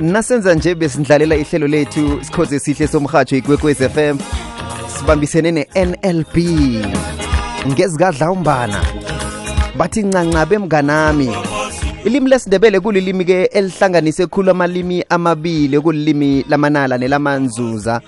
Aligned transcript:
nasenza 0.00 0.54
nje 0.54 0.74
besindlalela 0.74 1.36
ihlelo 1.36 1.66
lethu 1.66 2.24
sikhoze 2.24 2.58
sihle 2.58 2.86
somhatsho 2.86 3.36
ikwekwez 3.36 3.76
FM 3.76 4.18
sibambisene 4.98 5.52
ne-NLB 5.52 6.36
ngezikadla 7.68 8.30
umbana 8.30 8.84
bathi 9.78 10.02
ncancabe 10.02 10.58
mnganami 10.58 11.30
ilimi 12.04 12.30
lesindebele 12.30 12.80
kulilimi 12.80 13.24
ke 13.24 13.44
elihlanganise 13.44 14.26
khulu 14.26 14.50
amalimi 14.50 15.04
amabili 15.08 15.76
okulilimi 15.76 16.44
lamanala 16.48 16.98
nelamanzuza. 16.98 18.00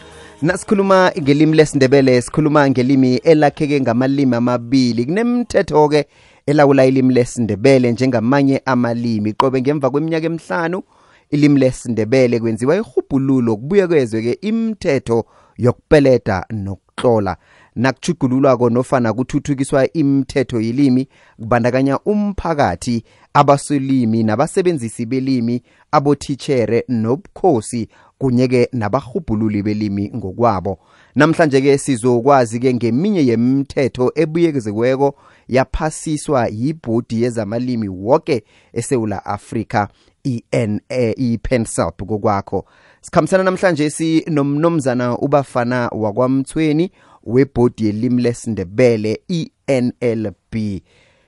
Nasikhuluma 0.43 1.13
ngelimi 1.21 1.57
lesindebele 1.57 2.23
sikhuluma 2.23 2.71
ngelimi 2.71 3.17
elakheke 3.17 3.81
ngamalimi 3.81 4.37
amabili. 4.37 5.05
Kunemithetho 5.05 5.89
ke 5.89 6.07
elawula 6.47 6.87
ilimi 6.87 7.15
lesindebele 7.15 7.93
njengamanye 7.93 8.63
amalimi. 8.65 9.33
Qobe 9.33 9.61
ngemva 9.61 9.91
kweminyaka 9.91 10.27
emihlanu 10.27 10.83
ilimi 11.31 11.61
lesindebele 11.61 12.41
kwenziwa 12.41 12.77
ihubhululo 12.77 13.57
kubuyekezwe 13.57 14.23
ke 14.23 14.33
imithetho 14.33 15.25
yokupeleda 15.57 16.47
nokutlola 16.51 17.37
nakuchugululwako 17.77 18.71
nofana 18.71 19.13
kuthuthukiswa 19.13 19.93
imithetho 19.93 20.61
yelimi 20.61 21.09
kubandakanya 21.37 21.99
umphakathi 21.99 23.05
abasolimi 23.33 24.23
nabasebenzisi 24.23 25.07
belimi 25.07 25.63
abothichere 25.93 26.85
nobukhosi 26.89 27.89
kunye-ke 28.19 28.69
nabahubhululi 28.73 29.63
belimi 29.63 30.11
ngokwabo. 30.17 30.79
Namhlanje-ke 31.15 31.79
sizokwazi-ke 31.79 32.75
ngeminye 32.75 33.27
yemithetho 33.27 34.13
ebuyekeziweko 34.15 35.15
yaphasiswa 35.49 36.49
yibhodi 36.49 37.23
yezamalimi 37.23 37.89
woke 37.89 38.45
esewula 38.73 39.25
afrika 39.27 39.89
i-pensap 40.25 42.03
kokwakho 42.03 42.65
sikhambisana 43.01 43.45
namhlanje 43.45 43.91
sinomnomzana 43.91 45.19
ubafana 45.19 45.89
wakwamthweni 45.89 46.91
webhodi 47.25 47.87
yelimi 47.87 48.23
lesindebele 48.23 49.21
i-nlb 49.29 50.81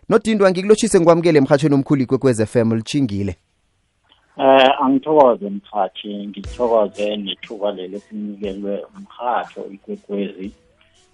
nodindwa 0.09 0.51
ngikulotshise 0.51 0.99
ngikwamukele 0.99 1.39
emhatshweni 1.39 1.75
omkhulu 1.75 2.03
ikwekwez 2.03 2.45
FM 2.45 2.73
lichingile 2.75 3.37
Eh 4.43 4.71
angithokoze 4.85 5.47
mkhathi 5.57 6.09
ngithokoze 6.29 7.07
nethuba 7.25 7.69
leli 7.77 7.97
esinikelwe 8.01 8.75
umkhatho 8.95 9.61
ikwekwezi. 9.75 10.49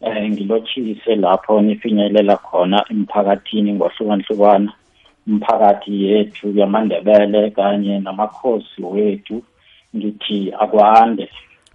Eh 0.06 0.30
ngilotshise 0.30 1.12
lapho 1.24 1.54
nifinyelela 1.66 2.36
khona 2.46 2.78
emphakathini 2.92 3.70
ngohlukahlukana. 3.76 4.72
Umphakathi 5.28 5.92
yethu 6.04 6.46
yamandebele 6.58 7.40
kanye 7.56 7.94
namakhosi 8.04 8.80
wethu 8.92 9.36
ngithi 9.96 10.38
akwande. 10.62 11.26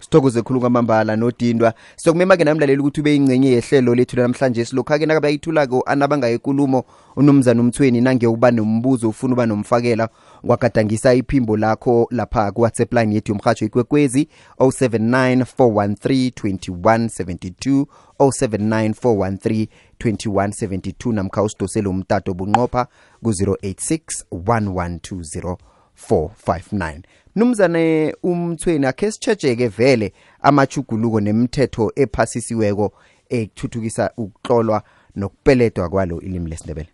Sithokoze 0.02 0.42
khulu 0.42 0.60
kwamambala 0.60 1.16
nodindwa. 1.16 1.74
Sizokumema-ke 1.96 2.44
namlaleli 2.44 2.80
ukuthi 2.80 3.00
ube 3.00 3.12
yingcenye 3.12 3.50
yehlelo 3.50 3.94
lethu 3.94 4.16
namhlanje 4.16 4.64
silokhu-ke 4.64 5.06
nakabe 5.06 5.28
ayithulako 5.28 5.82
anabangayo 5.86 6.34
ikulumo 6.34 6.84
unumzana 7.16 7.60
umthweni 7.60 8.00
nange 8.00 8.26
uba 8.26 8.50
nombuzo 8.50 9.08
ufuna 9.08 9.34
uba 9.34 9.46
nomfakela 9.46 10.08
kwagadangisa 10.46 11.14
iphimbo 11.14 11.56
lakho 11.56 12.06
lapha 12.10 12.52
ku-whatsapp 12.52 12.92
line 12.92 13.14
yethu 13.14 13.32
yomhatsho 13.32 13.64
ikwekwezi 13.64 14.28
079 14.58 15.44
413 15.58 16.30
2172 16.30 17.86
079 18.18 18.90
413 18.90 19.66
2172 20.00 21.12
namkha 21.12 21.42
usidosele 21.42 21.88
umtato 21.88 22.34
bunqopha 22.34 22.86
ku-086 23.22 24.00
1120 24.32 25.56
459 27.36 27.36
numzane 27.36 28.14
umthweni 28.22 28.86
akhe 28.86 29.10
sitshejeke 29.10 29.68
vele 29.68 30.12
amachuguluko 30.42 31.20
nemithetho 31.20 31.92
ephasisiweko 31.96 32.92
ekuthuthukisa 33.28 34.10
ukuhlolwa 34.16 34.82
nokupeledwa 35.16 35.88
kwalo 35.88 36.20
ilimi 36.20 36.50
lesindebele. 36.50 36.88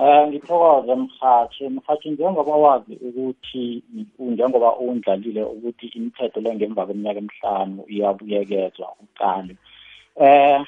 Eh 0.00 0.28
ngithokoze 0.28 0.94
mhathi 0.94 1.68
mhathi 1.68 2.10
njengoba 2.10 2.56
wazi 2.56 2.94
ukuthi 2.94 3.82
njengoba 4.18 4.76
undlalile 4.76 5.42
ukuthi 5.42 5.86
imithetho 5.86 6.40
le 6.40 6.54
ngemva 6.54 6.86
kweminyaka 6.86 7.18
emihlanu 7.18 7.84
iyabuyekezwa 7.88 8.88
uqale. 9.02 9.56
Eh 10.16 10.60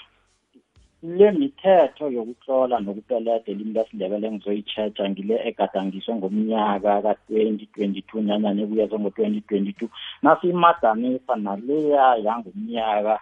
le 1.03 1.31
mithetho 1.31 2.09
yokuhlola 2.17 2.81
nokupeleda 2.81 3.45
elimi 3.53 3.73
lesindebele 3.77 4.27
engizoyi-checha 4.29 5.05
ngile 5.11 5.37
egadangiswe 5.49 6.13
ngomnyaka 6.17 6.93
ka-2022 7.05 8.11
nanyana 8.27 8.63
ebuyezwe 8.65 8.97
ngo-2022 9.01 9.81
nasiyimadanisa 10.23 11.35
naleya 11.45 12.07
yangomnyaka 12.27 13.15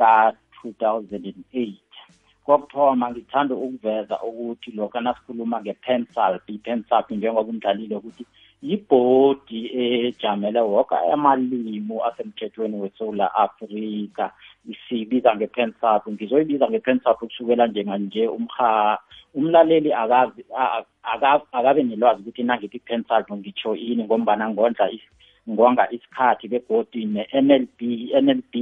ka-2008 0.00 1.72
kokuthoma 2.46 3.06
ngithanda 3.10 3.54
ukuveza 3.54 4.16
ukuthi 4.28 4.70
lokho 4.76 4.98
nasikhuluma 5.00 5.56
nge-pensalt 5.60 6.44
i-pensalt 6.48 7.06
njengoba 7.10 7.50
undlalile 7.52 7.94
ukuthi 7.96 8.24
yibhodi 8.62 9.70
ejamele 10.06 10.60
woke 10.60 10.94
amalimi 11.12 11.96
asemthethweni 12.08 12.80
wesouth 12.80 13.20
africa 13.34 14.30
siyibiza 14.88 15.36
nge-pensap 15.36 16.08
ngizoyibiza 16.08 16.68
nge-pensap 16.68 17.18
kusukela 17.18 17.66
njenganje. 17.66 18.28
Umha 18.28 18.98
umlaleli 19.34 19.92
akazi 19.92 20.44
akabe 21.52 21.82
nelwazi 21.82 22.20
ukuthi 22.22 22.42
nangithi 22.42 22.76
i-pensap 22.76 23.32
ngitsho 23.32 23.76
ini 23.76 24.04
ngombana 24.04 24.50
ngondla 24.50 24.90
ngonga 25.48 25.90
isikhathi 25.90 26.48
begodi 26.48 27.04
ne-NLB 27.04 27.80
i-NLB 27.80 28.54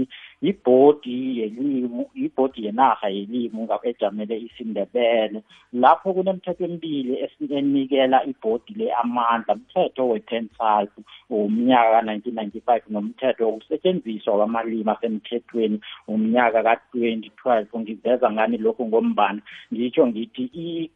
yibhodi 0.43 1.39
yelimu 1.41 2.07
yibhodi 2.15 2.65
yenarha 2.67 3.09
yelimu 3.09 3.69
ejamele 3.83 4.37
isindebele. 4.47 5.43
Lapho 5.73 6.15
kunemithetho 6.15 6.65
emibili 6.65 7.13
enikela 7.51 8.25
ibhodi 8.25 8.75
le 8.75 8.93
amandla 8.93 9.55
umthetho 9.55 10.09
we-pensalt 10.09 10.91
womnyaka 11.31 11.91
ka-1995 11.93 12.81
nomthetho 12.91 13.45
wokusetshenziswa 13.47 14.37
kwamalimi 14.37 14.91
asemthethweni 14.91 15.81
womnyaka 16.09 16.63
ka-2012 16.63 17.81
ngiveza 17.81 18.31
ngani 18.33 18.57
lokhu 18.59 18.87
ngombana? 18.87 19.41
Ngitsho 19.73 20.07
ngithi 20.07 20.91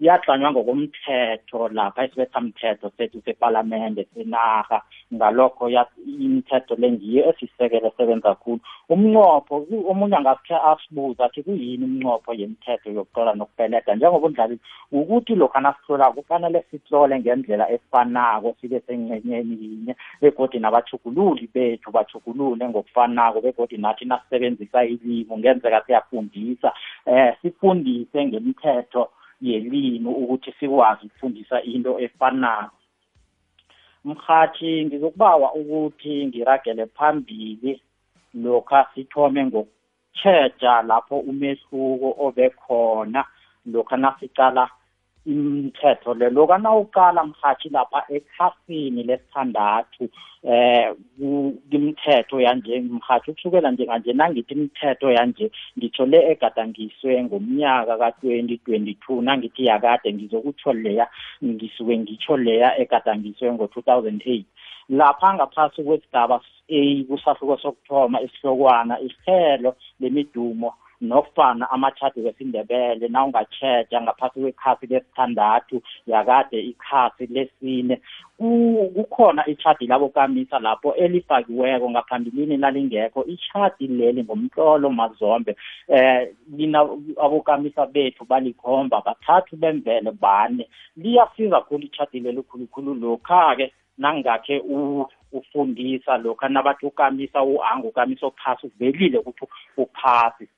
yaklanywa 0.00 0.52
ngokomthetho 0.52 1.68
lapha 1.68 2.04
isibethamthetho 2.04 2.90
sethu 2.96 3.22
sepalamende 3.24 4.06
senarha. 4.14 4.82
Ngalokho 5.14 5.70
imithetho 6.06 6.74
le 6.76 6.92
ngiyo 6.92 7.30
esisekelo 7.30 7.92
sebenza 7.96 8.34
khulu. 8.34 8.60
Umnqopho 8.88 9.66
omunye 9.90 10.16
angasikhe 10.16 10.54
asibuza 10.54 11.24
athi 11.24 11.42
kuyini 11.42 11.84
umnqopho 11.84 12.34
yemithetho 12.34 12.90
yokuhlola 12.90 13.34
nokupeleda 13.34 13.94
njengoba 13.94 14.26
undlalile 14.26 14.60
ukuthi 14.92 15.34
lokhu 15.34 15.60
nasihlolako 15.60 16.22
kufanele 16.22 16.64
sihlole 16.70 17.20
ngendlela 17.20 17.70
efanako 17.70 18.56
sibe 18.60 18.80
sengcenyeni 18.80 19.54
yinye 19.62 19.96
begodi 20.20 20.58
nabachugululi 20.58 21.48
bethu 21.54 21.90
bachugulule 21.90 22.68
ngokufanako 22.68 23.40
begodi 23.40 23.76
nathi 23.76 24.04
nasisebenzisa 24.04 24.84
ilimi 24.84 25.36
ngenzeka 25.38 25.82
siyafundisa 25.86 26.72
um 27.06 27.32
sifundise 27.42 28.26
ngemithetho 28.26 29.08
yelimi 29.40 30.08
ukuthi 30.08 30.52
sikwazi 30.52 31.06
ukufundisa 31.06 31.62
into 31.62 32.00
efanayo 32.00 32.70
mhathi 34.04 34.84
ngizokubawa 34.84 35.54
ukuthi 35.54 36.26
ngiragele 36.26 36.86
phambili 36.86 37.82
lokha 38.34 38.86
sithome 38.94 39.46
ngokutjheja 39.46 40.82
lapho 40.82 41.18
umehluko 41.18 42.08
obekhona 42.26 43.24
lokha 43.66 43.96
nasicala 43.96 44.70
imithetho 45.26 46.14
le 46.14 46.30
loka 46.30 46.58
nawuqala 46.58 47.24
mhathi 47.24 47.68
lapha 47.68 48.00
ekhasini 48.16 49.02
lesithandathu 49.02 50.04
eh 50.42 50.94
imithetho 51.70 52.40
yanje 52.40 52.80
mhathi 52.80 53.30
ukusukela 53.30 53.70
njenganje 53.70 54.12
nangithi 54.12 54.54
imithetho 54.54 55.10
yanje 55.10 55.50
ngitsho 55.78 56.06
le 56.06 56.18
egadangiswe 56.32 57.24
ngomnyaka 57.24 57.98
ka-2022 58.00 59.22
nangithi 59.22 59.66
yakade 59.66 60.12
ngizokutsho 60.12 60.72
leya 60.72 61.06
ngisuke 61.44 61.98
ngitsho 61.98 62.36
leya 62.36 62.78
egadangiswe 62.82 63.52
ngo-2008 63.52 64.44
lapha 64.88 65.34
ngaphasi 65.34 65.82
kwesigaba 65.84 66.40
a 66.68 67.04
kusahluko 67.08 67.58
sokuthoma 67.58 68.22
isihlokwana 68.22 69.00
isihelo 69.00 69.76
lemidumo 70.00 70.74
nofana 71.00 71.70
amachati 71.70 72.20
wesindebele 72.20 73.08
nawungatjheja 73.08 74.02
ngaphasi 74.02 74.40
kwekhasi 74.40 74.86
lesithandathu 74.86 75.82
yakade 76.06 76.60
ikhasi 76.60 77.26
lesine 77.26 78.00
kukhona 78.94 79.46
ichadi 79.46 79.86
labokamisa 79.86 80.58
lapho 80.58 80.94
elifakiweko 80.94 81.90
ngaphambilini 81.90 82.56
nalingekho. 82.56 83.24
Ichadi 83.24 83.86
leli 83.86 84.24
ngomtlolo 84.24 84.90
mazombe 84.90 85.56
eh 85.88 86.28
lina 86.56 86.80
abokamisa 87.22 87.86
bethu 87.86 88.24
balikhomba 88.24 89.00
bathathu 89.00 89.56
bemvele 89.56 90.10
bane. 90.10 90.68
Liyasiza 90.96 91.60
khulu 91.60 91.84
ichadi 91.84 92.20
leli 92.20 92.42
khulukhulu 92.42 92.94
lokha-ke 92.94 93.72
nangakhe 93.98 94.62
ufundisa 95.32 96.16
lokha 96.18 96.48
nabathi 96.48 96.86
ukamisa 96.86 97.42
u-anga 97.42 97.88
ukamisa 97.88 98.26
ophasi 98.26 98.66
uvelile 98.66 99.18
ukuthi 99.18 99.46
uphasi. 99.76 100.48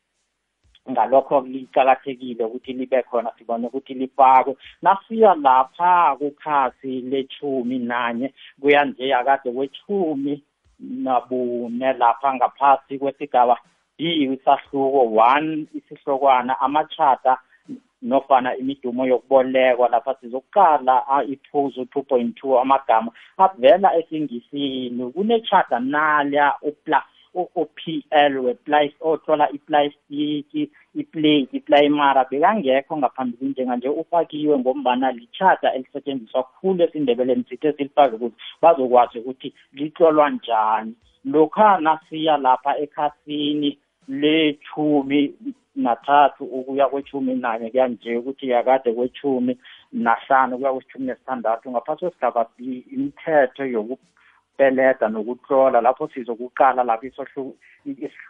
Ngalokho 0.90 1.40
licakathekile 1.40 2.44
ukuthi 2.44 2.72
libe 2.72 3.02
khona 3.02 3.32
sibone 3.38 3.66
ukuthi 3.66 3.94
lifakwe. 3.94 4.56
Nasiya 4.82 5.34
lapha 5.34 6.16
kukhasi 6.18 7.00
lechumi 7.00 7.78
nanye 7.78 8.34
kuya 8.60 8.84
nje 8.84 9.14
akade 9.14 9.52
kwechumi 9.52 10.42
nabune 10.80 11.92
lapha 11.92 12.34
ngaphasi 12.34 12.98
kwesigaba 12.98 13.56
B 13.98 14.04
isahluko 14.24 15.02
1 15.04 15.66
isihlokwana 15.74 16.60
amachata 16.60 17.38
nofana 18.02 18.56
imidumo 18.56 19.06
yokubolekwa 19.06 19.88
lapha 19.88 20.14
sizokuqala 20.20 21.04
iphuzu 21.26 21.82
2.2 21.82 22.60
amagama 22.60 23.12
avela 23.38 23.96
esingisini. 23.98 25.12
Kunechata 25.12 25.80
nalya 25.80 26.54
upla 26.62 27.02
o-PL 27.34 28.38
weplay 28.38 28.92
othola 29.00 29.50
iplastiki 29.50 30.70
iplate 30.94 31.56
iplayimara 31.56 32.24
bekangekho 32.24 32.96
ngaphambili 32.96 33.50
njenganje. 33.50 33.88
Ufakiwe 33.88 34.58
ngombana 34.58 35.12
lichata 35.12 35.74
elisetshenziswa 35.74 36.42
khulu 36.42 36.82
esindebeleni 36.84 37.44
sithe 37.48 37.72
silifake 37.72 38.14
ukuthi 38.16 38.36
bazokwazi 38.62 39.18
ukuthi 39.18 39.54
litlolwa 39.72 40.30
njani. 40.30 40.94
Lokha 41.24 41.78
nasiya 41.80 42.36
lapha 42.36 42.78
ekhasini 42.78 43.78
lechumi 44.08 45.34
nathathu 45.76 46.44
ukuya 46.44 46.88
kwechumi 46.88 47.34
nanye 47.34 47.70
kuyanje 47.70 48.16
ukuthi 48.16 48.48
yakade 48.48 48.92
kwechumi 48.92 49.58
nahlanu 49.92 50.58
kuya 50.58 50.72
kwechumi 50.72 51.06
nesithandathu 51.06 51.70
ngaphasi 51.70 52.00
kwesigaba 52.00 52.46
b 52.58 52.84
imithetho 52.92 53.66
peleda 54.58 55.08
nokutlola 55.08 55.80
lapho 55.80 56.08
sizokuqala 56.08 56.82
lapho 56.84 57.06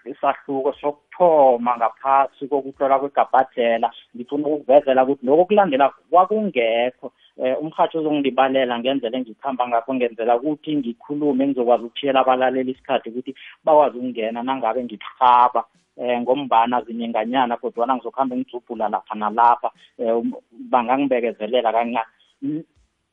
isahluko 0.05 0.73
sokuthoma 0.81 1.77
ngaphasi 1.77 2.49
kokutlola 2.49 2.99
kwegabhadlela 2.99 3.89
ngifuna 4.15 4.49
ukukuvezela 4.49 5.05
ukuthi 5.05 5.27
lokho 5.27 5.45
kulandela 5.45 5.89
kwakungekho 6.11 7.13
um 7.39 7.55
umhatsho 7.61 7.99
uzongilibalela 7.99 8.79
ngendlela 8.79 9.17
engikhamba 9.19 9.69
ngakho 9.69 9.95
ngenzela 9.95 10.37
ukuthi 10.37 10.77
ngikhulume 10.77 11.47
ngizokwazi 11.47 11.85
ukuthiyela 11.85 12.21
abalaleli 12.21 12.73
isikhathi 12.73 13.09
ukuthi 13.09 13.33
bakwazi 13.65 13.97
ukungena 13.99 14.43
nangabe 14.43 14.85
ngikuhaba 14.85 15.65
um 15.97 16.21
ngombana 16.23 16.83
zininganyana 16.85 17.57
kodwana 17.57 17.97
ngizokuhamba 17.97 18.37
ngijubhula 18.37 18.89
lapha 18.89 19.15
nalapha 19.15 19.69
um 19.99 20.33
bangangibekezelela 20.71 21.73
kancane 21.73 22.65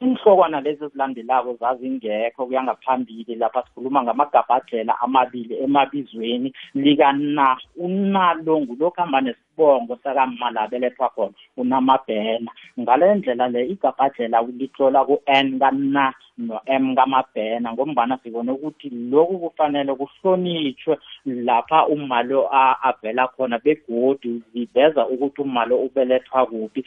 inhlokwana 0.03 0.61
lezi 0.61 0.83
ezilandelako 0.85 1.51
zazingekho 1.61 2.45
kuya 2.45 2.63
ngaphambili 2.63 3.35
lapha 3.35 3.63
sikhuluma 3.63 4.03
ngamagabhadlela 4.03 4.99
amabili 5.01 5.55
emabizweni 5.63 6.49
likana 6.83 7.57
unalo 7.77 8.61
ngulokhu 8.61 8.99
hamba 9.01 9.21
nesibongo 9.21 9.95
sakamma 10.03 10.67
belethwa 10.67 11.09
khona 11.09 11.33
unamabhena. 11.57 12.51
Ngale 12.79 13.15
ndlela 13.15 13.47
le 13.47 13.61
igabhadlela 13.73 14.41
litlola 14.41 15.05
ku-n 15.05 15.59
kana 15.59 16.13
no-m 16.37 16.95
kamabhena 16.95 17.73
ngombana 17.73 18.17
sibone 18.17 18.51
ukuthi 18.51 18.89
lokhu 18.89 19.39
kufanele 19.39 19.95
kuhlonitshwe 19.95 20.97
lapha 21.25 21.87
umalo 21.87 22.49
avela 22.87 23.27
khona 23.27 23.59
begodi 23.59 24.43
liveza 24.53 25.07
ukuthi 25.07 25.41
umalo 25.41 25.75
ubelethwa 25.85 26.45
kuphi. 26.45 26.83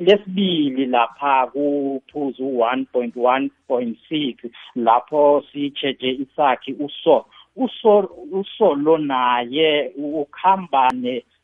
Lesibili 0.00 0.86
lapha 0.86 1.46
kuphuzu 1.46 2.44
1.1.6 2.44 4.34
lapho 4.74 5.44
sicheje 5.52 6.10
isakhi 6.10 6.72
uso 6.72 7.26
uso 7.56 7.98
usolo 8.32 8.98
naye 8.98 9.92
ukhamba 9.96 10.90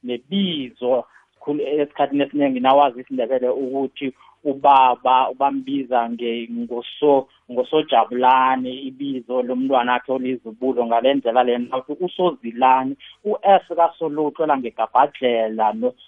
nebizo 0.02 1.04
esikhathini 1.46 2.22
esiningi 2.22 2.60
nawazi 2.60 3.00
isindebele 3.00 3.48
ukuthi 3.48 4.12
ubaba 4.50 5.16
bambiza 5.38 6.00
ngoso 6.10 7.26
ngosojabulane 7.52 8.72
ibizo 8.88 9.42
lomntwana 9.42 9.94
akhe 9.94 10.12
olizibulo 10.12 10.86
ngale 10.86 11.14
ndlela 11.14 11.42
lena 11.48 11.76
uthi 11.78 12.04
usozilani 12.04 12.96
u-s 13.30 13.64
kasolutho 13.78 14.44
ela 14.44 14.58
ngegabhadlela 14.58 15.66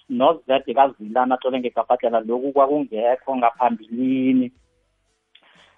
no-z 0.09 0.47
kazilani 0.77 1.33
athole 1.33 1.59
ngegabhadlela. 1.59 2.19
Lokhu 2.27 2.51
kwakungekho 2.51 3.31
ngaphambilini. 3.37 4.51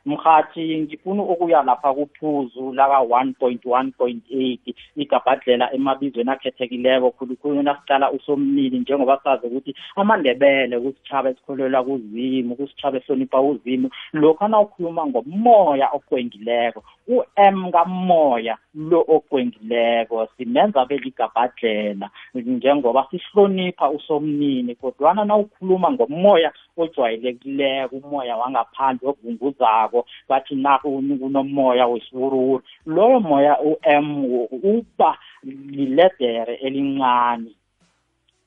Mhathi 0.05 0.79
ngifuna 0.81 1.23
ukuya 1.23 1.63
lapha 1.63 1.93
kuphuzu 1.93 2.73
laka 2.73 2.97
1.1.8 2.97 4.73
igabhadlela 4.95 5.73
emabizweni 5.73 6.31
akhethekileko 6.31 7.11
khulukhulu 7.11 7.61
nasiqala 7.63 8.11
usomnili 8.11 8.79
njengoba 8.79 9.19
sazi 9.23 9.47
ukuthi 9.47 9.75
amandebele 9.95 10.79
kusitshaba 10.79 11.29
esikholelwa 11.29 11.83
kuzimu 11.83 12.55
kusitshaba 12.55 12.97
ehlonipha 12.97 13.41
uzimu. 13.41 13.89
Lokhu 14.13 14.47
nawukhuluma 14.47 15.05
ngomoya 15.07 15.87
okwengileko 15.97 16.83
u-m 17.07 17.71
kamoya 17.71 18.57
lo 18.75 19.05
okwengileko 19.07 20.27
simenza 20.37 20.85
beligabhadlela 20.85 22.09
njengoba 22.33 23.07
sihlonipha 23.11 23.89
usomnini 23.89 24.75
kodwana 24.75 25.25
nawukhuluma 25.25 25.91
ngomoya 25.91 26.51
ojwayelekileko 26.77 27.95
umoya 27.95 28.37
wangaphandle 28.37 29.09
ovunguzako 29.09 29.90
bathi 30.29 30.55
naku 30.55 31.01
kunomoya 31.19 31.87
wesiwuruwuru. 31.87 32.63
Loyo 32.85 33.19
moya 33.19 33.61
u-m 33.61 34.25
uba 34.63 35.17
liledere 35.45 36.55
elincane. 36.55 37.51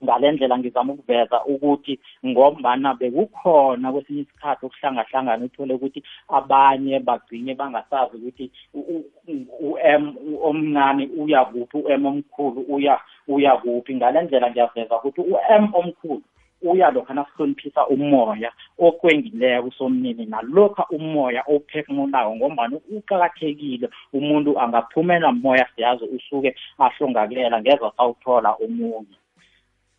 Ngale 0.05 0.33
ndlela 0.33 0.59
ngizama 0.59 0.93
ukuveza 0.93 1.45
ukuthi 1.45 1.99
ngombana 2.27 2.95
bekukhona 2.95 3.93
kwesinye 3.93 4.21
isikhathi 4.23 4.67
ukuhlangahlangana 4.67 5.45
uthole 5.45 5.75
ukuthi 5.75 6.01
abanye 6.29 7.01
bagcine 7.01 7.55
bangasazi 7.55 8.17
ukuthi 8.17 8.51
u-m 8.75 10.03
omncane 10.49 11.09
uya 11.23 11.45
kuphi 11.45 11.77
u-m 11.79 12.07
omkhulu 12.07 12.61
uya 12.69 13.01
uya 13.29 13.57
kuphi. 13.57 13.95
Ngale 13.95 14.23
ndlela 14.23 14.51
ngiyaveza 14.51 14.97
ukuthi 14.99 15.21
u-m 15.21 15.65
omkhulu 15.75 16.23
uya 16.71 16.91
lokha 16.91 17.15
nasihloniphisa 17.15 17.87
umoya 17.87 18.51
okwengileko 18.79 19.71
somnini 19.79 20.27
nalokha 20.27 20.85
umoya 20.97 21.43
ophefumulako 21.55 22.37
ngombani 22.37 22.77
uqakathekile 22.97 23.89
umuntu 24.13 24.51
angaphumela 24.63 25.33
moya 25.33 25.67
siyazi 25.75 26.05
usuke 26.05 26.51
ahlongakela 26.79 27.61
ngeza 27.61 27.93
sawuthola 27.97 28.51
omunye. 28.65 29.17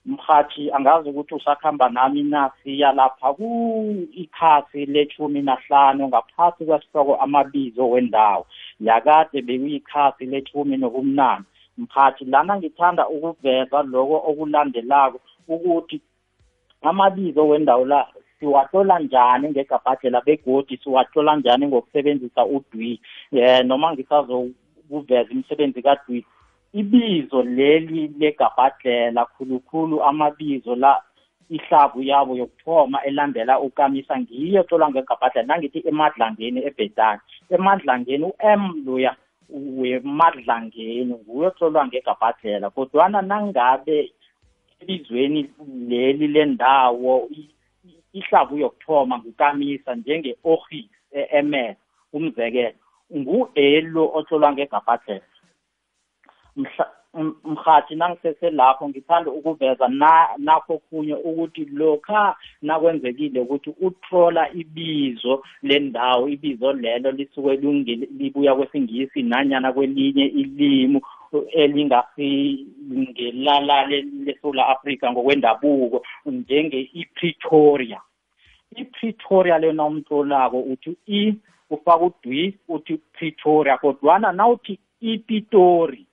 Mhathi 0.05 0.71
angazi 0.71 1.09
ukuthi 1.09 1.35
usakhamba 1.35 1.89
nami 1.89 2.23
nasiya 2.23 2.91
lapha 2.91 3.33
ku-ikhasi 3.33 4.85
lechumi 4.85 5.41
nahlanu 5.41 6.07
ngaphasi 6.07 6.65
kwesihloko 6.65 7.15
amabizo 7.15 7.89
wendawo. 7.89 8.45
Yakade 8.79 9.41
bekuyikhasi 9.41 10.25
lechumi 10.25 10.77
nobumnani 10.77 11.45
mhathi 11.77 12.25
lana 12.25 12.57
ngithanda 12.57 13.03
ukuveza 13.15 13.83
loko 13.83 14.15
okulandelako 14.29 15.19
ukuthi 15.53 16.01
amabizo 16.89 17.47
wendawo 17.47 17.85
la 17.85 18.07
siwathola 18.39 18.99
njani 18.99 19.49
ngegabhadlela 19.49 20.21
begodi 20.21 20.77
siwathola 20.77 21.35
njani 21.35 21.67
ngokusebenzisa 21.67 22.45
udwi 22.45 22.99
um 23.31 23.67
noma 23.67 23.93
ngisazokuveza 23.93 25.31
imisebenzi 25.31 25.81
kadwi. 25.81 26.25
Ibizo 26.73 27.43
leli 27.43 28.07
legabhadlela 28.19 29.25
khulukhulu 29.25 30.03
amabizo 30.03 30.75
la 30.75 31.01
ihlabu 31.49 32.03
yabo 32.03 32.35
yokuthoma 32.35 33.03
elandela 33.03 33.59
ukamisa 33.59 34.19
ngiyo 34.19 34.63
tholwa 34.63 34.89
ngegabhadlela 34.89 35.47
nangithi 35.47 35.79
emadlangeni 35.87 36.59
ebhetani 36.67 37.21
emadlangeni 37.49 38.25
u-m 38.25 38.63
loya 38.85 39.15
wemadlangeni 39.49 41.13
nguyo 41.13 41.49
tholwa 41.49 41.87
ngegabhadlela 41.87 42.69
kodwana 42.69 43.21
nangabe 43.21 44.11
elizweni 44.87 45.49
leli 45.87 46.27
lendawo 46.27 47.29
ihlavu 48.13 48.57
yokuthoma 48.57 49.17
ngukamisa 49.17 49.95
njenge-orhis 49.95 50.89
e-ms 51.11 51.77
umzekelo 52.13 52.79
ngu-elo 53.17 54.11
otholwa 54.17 54.53
ngegabhadlela 54.53 55.25
mhathi 57.43 57.95
nangiseselapho 57.95 58.89
ngithanda 58.89 59.31
ukuveza 59.31 59.87
na 59.87 60.27
nakho 60.37 60.77
khunye 60.77 61.15
ukuthi 61.15 61.65
lokha 61.65 62.35
nakwenzekile 62.61 63.39
ukuthi 63.39 63.71
uthola 63.81 64.53
ibizo 64.53 65.43
lendawo 65.63 66.29
ibizo 66.29 66.73
lelo 66.73 67.11
lisuke 67.11 67.55
libuya 68.19 68.55
kwesingisi 68.55 69.23
nanyana 69.23 69.73
kwelinye 69.73 70.25
ilimi 70.25 71.01
elingasingelala 71.51 73.85
leSouth 74.25 74.59
Africa 74.59 75.11
ngokwendabuko 75.11 76.03
njenge 76.25 76.89
iPretoria. 76.93 78.01
iPretoria 78.75 79.59
lena 79.59 79.85
umtlolako 79.85 80.59
uthi 80.59 80.97
i 81.07 81.33
ufaka 81.69 82.05
udwi 82.05 82.57
uthi 82.67 82.97
pretoria 82.97 83.77
kodwana 83.77 84.31
nawuthi 84.31 84.79
ipitori 85.01 86.05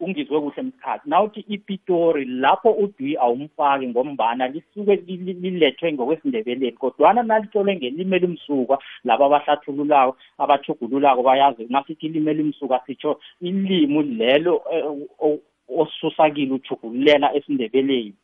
ungizwe 0.00 0.40
kuhle 0.40 0.62
mkhathi 0.62 1.10
nawuthi 1.10 1.40
ipitori 1.40 2.24
lapho 2.24 2.70
udwi 2.70 3.16
awumfaki 3.16 3.88
ngombana 3.88 4.48
lisuke 4.48 4.94
lilethwe 5.42 5.92
ngokwesindebeleni 5.92 6.72
kodwana 6.72 7.22
nalitlolwe 7.22 7.76
ngelimi 7.76 8.16
elimsuka 8.16 8.78
laba 9.04 9.26
abahlathululako 9.26 10.16
abathugululako 10.38 11.22
bayazi 11.22 11.66
nasithi 11.68 12.06
ilimi 12.06 12.30
elimsuka 12.30 12.80
sitsho 12.86 13.20
ilimi 13.40 14.02
lelo 14.02 14.62
eh, 14.72 15.38
osusa 15.78 16.30
kilo 16.30 16.54
uthugululela 16.54 17.34
esindebeleni. 17.34 18.14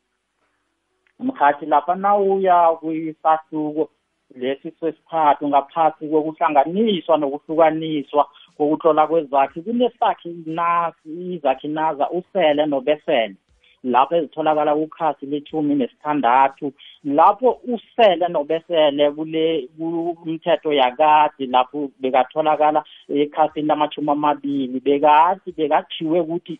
Mkhathi 1.18 1.66
lapha 1.66 1.94
nawuya 1.94 2.76
kwisahluko 2.80 3.88
lesi 4.34 4.70
sesithathu 4.80 5.48
ngaphansi 5.48 6.08
kokuhlanganiswa 6.08 7.16
nokuhlukaniswa 7.18 8.28
kokutlola 8.56 9.06
kwezakhi 9.06 9.62
kunesakhi 9.62 10.28
nasi 10.46 11.34
izakhi 11.34 11.68
naza 11.68 12.10
usele 12.10 12.66
nobesele. 12.66 13.34
Lapho 13.84 14.16
ezitholakala 14.16 14.74
kukhasi 14.74 15.26
lethumi 15.26 15.74
nesithandathu 15.74 16.72
lapho 17.04 17.60
usele 17.74 18.28
nobesele 18.28 19.10
kule 19.10 19.68
kumthetho 20.22 20.72
yakade 20.72 21.46
lapho 21.46 21.90
bekatholakala 22.00 22.84
ekhasini 23.08 23.68
lamashumi 23.68 24.10
amabili 24.10 24.80
bekade 24.80 25.52
bekathiwe 25.56 26.20
ukuthi 26.20 26.58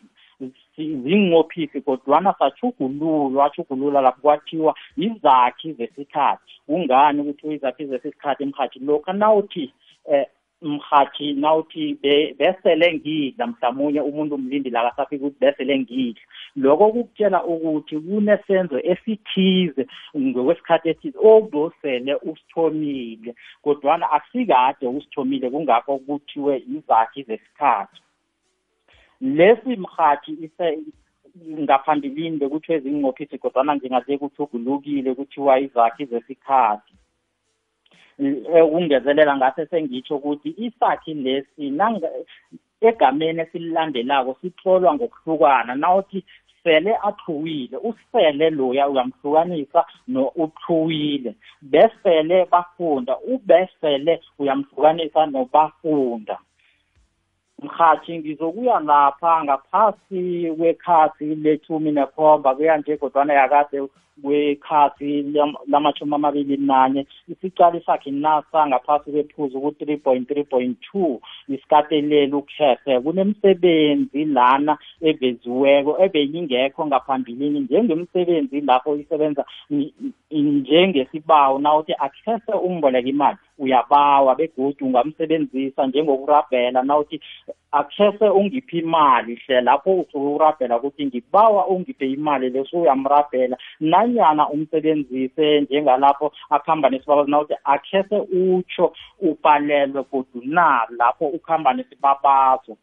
zinqophisi 0.78 1.80
kodwana 1.80 2.34
sachugululwa 2.38 3.44
achugulula 3.46 4.00
lapho 4.00 4.20
kwathiwa 4.20 4.74
izakhi 4.96 5.72
zesikhathi. 5.72 6.52
Kungani 6.66 7.24
kuthiwa 7.24 7.54
izakhi 7.54 7.86
zesikhathi 7.86 8.42
emhathi 8.42 8.78
lokhu 8.78 9.12
nawuthi 9.12 9.72
um 10.04 10.24
mhathi 10.62 11.32
nawuthi 11.32 11.94
besele 12.38 12.94
ngidla 12.94 13.46
mhlawumunye 13.46 14.00
umuntu 14.00 14.34
umlindi 14.34 14.70
la 14.70 14.90
kasafika 14.90 15.26
ukuthi 15.26 15.40
besele 15.40 15.78
ngidla. 15.78 16.22
Lokho 16.56 16.92
kukutshela 16.92 17.44
ukuthi 17.44 18.00
kunesenzo 18.00 18.78
esithize 18.92 19.86
ngokwesikhathi 20.16 20.88
esithize 20.88 21.18
obosele 21.18 22.14
usithomile 22.14 23.34
kodwana 23.62 24.10
akusikade 24.10 24.86
usithomile 24.86 25.50
kungakho 25.50 25.98
kuthiwe 25.98 26.62
izakhi 26.76 27.22
zesikhathi. 27.22 28.00
Lesi 29.20 29.76
mhathi 29.76 30.30
ngaphambilini 31.64 32.36
bekuthiwe 32.38 32.78
zinqophisi 32.80 33.38
kodwana 33.38 33.74
njengaze 33.74 34.18
kuthugulukile 34.18 35.14
kuthiwa 35.14 35.60
izakhi 35.60 36.04
zesikhathi. 36.04 36.92
Ukungezelela 38.64 39.36
ngase 39.36 39.66
sengitsho 39.66 40.16
ukuthi 40.16 40.54
isakhi 40.58 41.14
lesi 41.14 41.72
egameni 42.80 43.40
esililandelako 43.42 44.36
sitlolwa 44.40 44.94
ngokuhlukana. 44.94 45.74
Nawuthi 45.74 46.24
sele 46.62 46.96
athuwile 47.08 47.76
usele 47.76 48.50
loya 48.50 48.88
uyamhlukanisa 48.88 49.84
no 50.08 50.28
uthuwile. 50.28 51.34
Besele 51.62 52.44
bafunda 52.44 53.18
ubesele 53.18 54.20
uyamhlukanisa 54.38 55.26
nobafunda. 55.26 56.38
Mhathi 57.62 58.18
ngizokuya 58.18 58.80
lapha 58.80 59.44
ngaphasi 59.44 60.52
kwekhasi 60.58 61.24
lethumi 61.24 61.92
nekhomba 61.92 62.54
kuya 62.54 62.76
nje 62.76 62.96
kodwana 62.96 63.32
yakade 63.34 63.88
kwekhasi 64.22 65.22
lamashumi 65.68 66.14
amabili 66.14 66.56
nanye 66.56 67.06
isicalo 67.28 67.80
sakhe 67.80 68.10
nasa 68.10 68.66
ngaphasi 68.66 69.10
kwephuzu 69.10 69.60
ku-three 69.60 69.96
point 69.96 70.28
three 70.28 70.44
point 70.44 70.78
two 70.80 71.20
isikateleli 71.48 72.32
ukhethe. 72.32 73.00
Kunemsebenzi 73.00 74.24
lana 74.24 74.78
eveziweko 75.00 76.04
ebeyingekho 76.04 76.86
ngaphambilini 76.86 77.60
njengemisebenzi 77.60 78.60
lapho 78.60 78.96
isebenza 78.96 79.44
njengesibawo 80.30 81.58
nawuthi 81.58 81.92
akhethe 81.98 82.52
umboleka 82.52 83.08
imali 83.08 83.38
uyabawa 83.58 84.34
begodu 84.34 84.86
ungamsebenzisa 84.86 85.86
njengokurabhela 85.86 86.82
nawuthi 86.82 87.20
akhese 87.78 88.28
ungiphe 88.28 88.78
imali 88.78 89.34
hle 89.42 89.60
lapho 89.60 89.90
usuke 90.00 90.16
urabhela 90.36 90.76
ukuthi 90.76 91.06
ngibawa 91.06 91.66
ungiphe 91.66 92.06
imali 92.10 92.50
leso 92.50 92.80
uyamrabhela 92.80 93.56
nanyana 93.80 94.48
umsebenzise 94.48 95.60
njengalapho 95.60 96.32
akuhamba 96.50 96.90
nesibabazo 96.90 97.30
nawuthi 97.30 97.54
akhese 97.64 98.16
utsho 98.40 98.92
ubhalelwe 99.20 100.02
kodwa 100.02 100.42
na 100.44 100.86
lapho 100.98 101.24
ukuhamba 101.26 101.74
nesibabazo. 101.74 102.76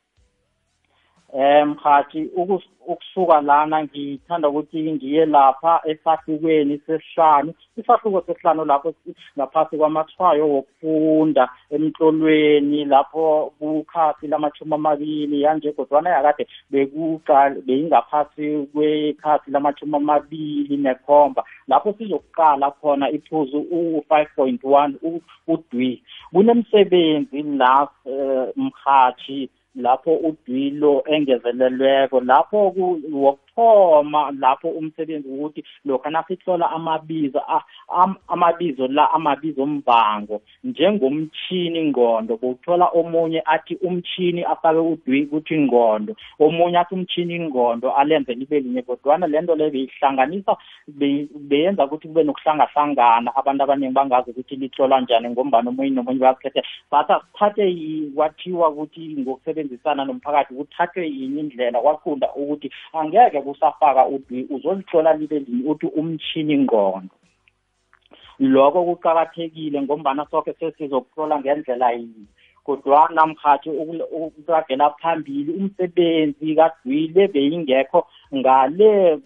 Um 1.34 1.70
mhathi 1.70 2.30
ukusuka 2.36 3.42
lana 3.42 3.84
ngithanda 3.84 4.50
ukuthi 4.50 4.92
ngiye 4.92 5.26
lapha 5.26 5.82
esahlukweni 5.86 6.82
sesihlanu 6.86 7.54
isahluko 7.78 8.22
sesihlanu 8.22 8.66
lapho 8.66 8.94
ngaphasi 9.38 9.78
kwamathwayo 9.78 10.50
wokufunda 10.50 11.50
emtlolweni 11.70 12.86
lapho 12.86 13.54
kukhasi 13.60 14.28
lamachumi 14.28 14.74
amabili 14.74 15.42
yanje 15.42 15.72
kodwana 15.72 16.10
yakade 16.10 16.48
beyingaphasi 17.66 18.68
kwekhasi 18.74 19.52
lamachumi 19.52 19.96
amabili 19.96 20.78
nekhomba 20.78 21.44
lapho 21.68 21.94
sizokuqala 21.98 22.72
khona 22.72 23.10
iphuzu 23.10 23.60
u-five 23.72 24.30
point 24.36 24.62
one 24.64 24.96
udwi 25.48 26.04
kunemsebenzi 26.34 27.44
la 27.44 27.88
um 28.06 28.52
mhathi 28.56 29.50
lapho 29.76 30.16
udwilo 30.16 31.04
engezelelweko 31.14 32.20
lapho 32.20 32.74
wokuthoma 33.58 34.32
lapho 34.40 34.70
umsebenzi 34.70 35.28
ukuthi 35.28 35.64
lokho 35.86 36.10
nasihlola 36.10 36.72
amabizo 36.72 37.42
amabizo 38.28 38.88
la 38.88 39.12
amabizo 39.12 39.66
mvango 39.66 40.42
njengomtshini 40.64 41.84
ngqondo 41.84 42.38
bowuthola 42.38 42.86
omunye 42.94 43.42
athi 43.46 43.76
umtshini 43.76 44.44
afake 44.44 44.78
udwi 44.78 45.26
kuthi 45.26 45.58
ngqondo 45.58 46.16
omunye 46.40 46.78
athi 46.78 46.96
umtshini 46.96 47.40
ngqondo 47.40 47.92
alenze 47.92 48.34
libe 48.34 48.60
linye 48.60 48.82
kodwana 48.82 49.28
le 49.28 49.42
nto 49.42 49.56
leyo 49.56 49.72
beyihlanganisa 49.72 50.58
beyenza 51.50 51.86
ukuthi 51.86 52.08
kube 52.08 52.24
nokuhlangahlangana 52.24 53.36
abantu 53.36 53.64
abaningi 53.64 53.94
bangazi 53.94 54.32
ukuthi 54.32 54.56
lihlolwa 54.56 55.02
njani 55.02 55.30
ngombani 55.30 55.70
omunye 55.70 55.90
nomunye 55.90 56.20
bayakhethe 56.20 56.62
batha 56.92 57.22
sithathe 57.22 57.66
kwathiwa 58.16 58.70
ukuthi 58.70 59.16
ngokusebenzisana 59.20 60.06
nomphakathi 60.06 60.54
kuthathwe 60.54 61.08
yinye 61.08 61.40
indlela 61.42 61.82
kwafunda 61.82 62.28
ukuthi 62.36 62.72
angeke 62.94 63.43
kusafaka 63.44 64.08
udwi 64.08 64.48
uzolihlola 64.50 65.14
libe 65.14 65.40
linye 65.40 65.70
uthi 65.72 65.88
umtshini 66.00 66.58
ngqondo. 66.58 67.16
Lokho 68.40 68.84
kuqakathekile 68.88 69.82
ngombana 69.82 70.26
sonke 70.32 70.54
sesizokuhlola 70.60 71.40
ngendlela 71.40 71.92
yinye 71.92 72.26
kodwana 72.66 73.26
mhathi 73.28 73.70
ukuragela 73.70 74.90
phambili 74.90 75.52
umsebenzi 75.60 76.56
kadwile 76.56 77.28
beyingekho 77.28 78.08
ngale 78.36 79.18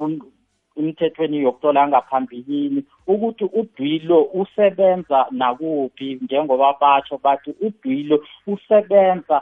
emthethweni 0.79 1.37
yokuhlola 1.43 1.87
ngaphambilini 1.87 2.83
ukuthi 3.07 3.45
udwilo 3.59 4.21
usebenza 4.23 5.25
nakuphi 5.31 6.19
njengoba 6.21 6.73
batsho 6.81 7.19
bathi 7.23 7.53
udwilo 7.61 8.25
usebenza 8.47 9.41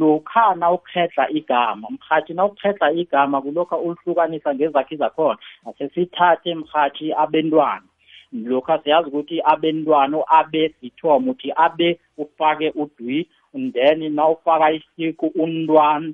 lokha 0.00 0.54
nawukhetla 0.54 1.30
igama. 1.30 1.88
Mhathi 1.90 2.34
nawukhetla 2.34 2.92
igama 2.92 3.42
kulokha 3.42 3.76
ulihlukanisa 3.76 4.54
ngezakhi 4.54 4.96
zakhona 4.96 5.38
asesithathe 5.68 6.54
mhathi 6.54 7.12
abentwana. 7.12 7.86
Lokha 8.32 8.78
siyazi 8.78 9.08
ukuthi 9.08 9.42
abentwana 9.44 10.18
abe 10.28 10.74
sithomo 10.80 11.30
uthi 11.30 11.52
abe 11.56 12.00
ufake 12.18 12.72
udwi 12.74 13.28
then 13.72 14.14
nawufaka 14.14 14.72
isiku 14.72 15.26
untwana 15.26 16.12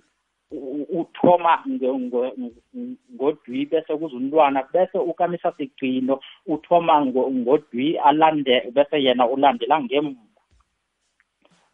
uthoma 1.01 1.65
ngodwi 3.15 3.67
bese 3.67 3.97
kuza 3.99 4.17
umntwana 4.17 4.63
bese 4.73 4.99
ukamisa 4.99 5.53
sigcino 5.57 6.21
uthoma 6.47 7.07
ngodwi 7.07 7.99
alande 7.99 8.71
bese 8.75 9.03
yena 9.03 9.27
ulandela 9.27 9.81
ngemva. 9.83 10.21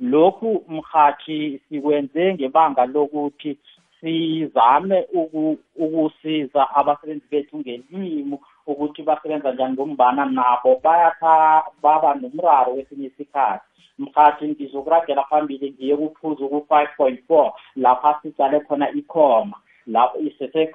Lokhu 0.00 0.64
mhathi 0.68 1.60
sikwenze 1.68 2.34
ngebanga 2.34 2.86
lokuthi 2.86 3.58
sizame 4.00 5.06
ukusiza 5.76 6.62
abasebenzi 6.74 7.26
bethu 7.30 7.58
ngelimi. 7.58 8.38
Ukuthi 8.66 9.02
basebenza 9.02 9.52
njani 9.52 9.72
ngombana 9.74 10.24
nabo 10.24 10.80
bayatha 10.84 11.62
baba 11.82 12.14
nomraro 12.14 12.72
wesinye 12.72 13.06
isikhathi. 13.06 13.64
Mhathi 13.98 14.48
ngizokuragela 14.48 15.22
phambili 15.22 15.70
ngiye 15.70 15.96
kuphuzu 15.96 16.48
ku-five 16.48 16.90
point 16.96 17.20
four 17.28 17.52
lapha 17.76 18.18
sicale 18.22 18.60
khona 18.60 18.90
ikhoma. 18.90 19.56
Lapho 19.86 20.18
isese 20.18 20.70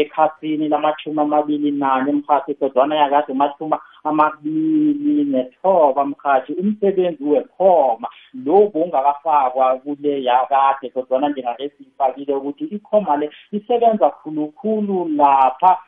ekhasini 0.00 0.68
lamashumi 0.68 1.20
amabili 1.20 1.70
nane 1.70 2.12
mhathi 2.12 2.54
kodwana 2.54 2.94
yakade 2.96 3.32
mashumi 3.34 3.76
amabili 4.04 5.24
nethoba 5.24 6.04
mhathi 6.04 6.52
umsebenzi 6.52 7.24
wekhoma. 7.24 8.08
Lo 8.44 8.70
bongakafakwa 8.72 9.78
kule 9.78 10.22
yakade 10.24 10.90
kodwana 10.90 11.28
njengake 11.28 11.68
siyifakile 11.68 12.34
ukuthi 12.34 12.64
ikhoma 12.64 13.16
le 13.16 13.30
isebenza 13.52 14.10
khulukhulu 14.10 15.08
lapha 15.08 15.78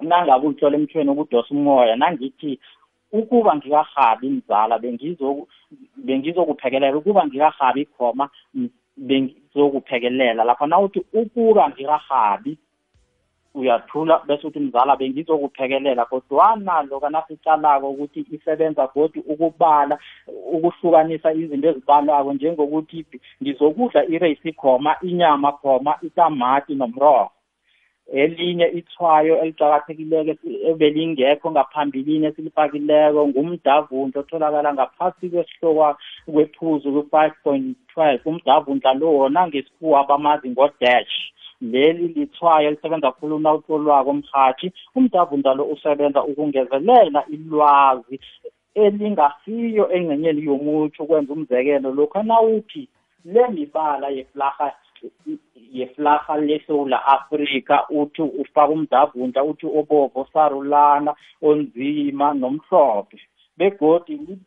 nangabe 0.00 0.46
ulithola 0.46 0.76
emthweni 0.76 1.10
ukudosa 1.10 1.54
umoya 1.54 1.96
nangithi 1.96 2.58
ukuba 3.12 3.56
ngikahabi 3.56 4.30
mzala 4.30 4.78
bengizokuphekelela 5.96 6.96
ukuba 6.96 7.26
ngikahabi 7.26 7.84
khoma 7.84 8.28
bengizokuphekelela 8.96 10.44
lapha 10.44 10.66
nawuthi 10.66 11.04
ukuba 11.12 11.68
ngikahabi 11.70 12.58
uyathula 13.54 14.22
bese 14.26 14.46
uthi 14.46 14.60
mzala 14.60 14.96
bengizokuphekelela 14.96 16.04
kodwana 16.04 16.82
loka 16.82 17.10
nasicalako 17.10 17.90
ukuthi 17.90 18.26
isebenza 18.30 18.86
godi 18.94 19.20
ukubala 19.20 19.98
ukuhlukanisa 20.52 21.32
izinto 21.32 21.68
ezibalwako 21.68 22.32
njengokuthi 22.32 23.06
ngizokudla 23.42 24.04
ireyisi 24.04 24.52
khoma 24.52 24.96
inyama 25.02 25.52
khoma 25.52 25.98
itamati 26.02 26.74
nomrorho. 26.74 27.30
Elinye 28.06 28.66
ithwayo 28.78 29.34
eliqakathekileko 29.42 30.32
ebelingekho 30.70 31.46
ngaphambilini 31.50 32.26
esilifakileko 32.26 33.20
ngumdavundla 33.28 34.20
otholakala 34.20 34.70
ngaphasi 34.74 35.24
kwesihlokwa 35.32 35.88
kwephuzu 36.32 36.88
kwi-five 36.92 37.34
point 37.44 37.76
twelve 37.90 38.22
umdavundla 38.30 38.94
lo 39.00 39.08
wona 39.18 39.46
ngesikhuwa 39.46 40.04
bamazi 40.08 40.46
ngo-dash. 40.50 41.16
Leli 41.72 42.08
lithwayo 42.08 42.68
elisebenza 42.68 43.12
khulu 43.12 43.38
nawutlolwako 43.38 44.12
mhathi 44.12 44.72
umdavundla 44.96 45.54
lo 45.54 45.64
usebenza 45.64 46.24
ukungezelela 46.24 47.20
ilwazi 47.34 48.20
elingasiyo 48.74 49.84
engcenyeni 49.92 50.44
yomutsho 50.48 51.02
ukwenza 51.02 51.32
umzekelo 51.32 51.88
lokhu 51.96 52.22
nawuthi 52.22 52.88
le 53.24 53.48
mibala 53.48 54.08
yeflarha 54.08 54.68
yeflarha 55.72 56.36
lesewula 56.36 57.06
afrika 57.06 57.88
uthi 57.88 58.22
ufaka 58.22 58.68
umdavunta 58.68 59.44
uthi 59.44 59.66
obovu 59.66 60.20
osarulana 60.20 61.14
onzima 61.42 62.34
nomhlophe. 62.34 63.18
Begodi 63.56 64.38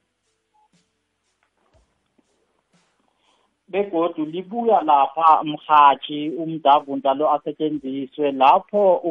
begodu 3.68 4.26
libuya 4.26 4.82
lapha 4.82 5.44
mhathi 5.44 6.30
umdavunta 6.30 7.14
lo 7.14 7.26
asetshenziswe 7.34 8.32
lapho 8.32 9.02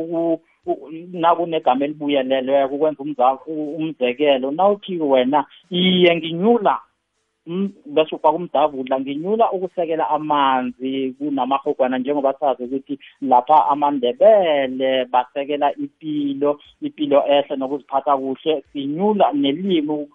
nakunegama 1.12 1.84
elibuyelelweko 1.84 2.74
ukwenza 2.74 3.38
umzekelo. 3.46 4.50
Nawuthi 4.50 4.98
wena 4.98 5.46
iye 5.70 6.16
nginyula 6.16 6.80
bese 7.46 8.14
ufaka 8.14 8.36
umdavudla 8.36 9.00
nginyula 9.00 9.52
ukusekela 9.52 10.10
amanzi 10.10 11.14
kunamahogwana 11.18 11.98
njengoba 11.98 12.32
sazi 12.40 12.64
ukuthi 12.64 12.98
lapha 13.20 13.66
amandebele 13.68 15.04
basekela 15.04 15.76
ipilo 15.76 16.60
ipilo 16.80 17.18
ehle 17.28 17.56
nokuziphatha 17.56 18.16
kuhle. 18.16 18.64
Sinyula 18.72 19.32
nelimi 19.32 20.08